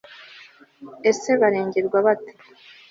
ese 1.09 1.31
barengerwa 1.41 1.97
bate 2.05 2.31